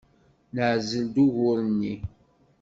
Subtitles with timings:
[0.55, 1.95] Neɛzel-d ugur-nni.